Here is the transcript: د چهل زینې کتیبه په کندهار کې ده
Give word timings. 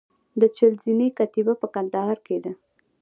د 0.41 0.43
چهل 0.55 0.73
زینې 0.83 1.07
کتیبه 1.17 1.53
په 1.61 1.67
کندهار 1.75 2.17
کې 2.25 2.37
ده 2.43 2.51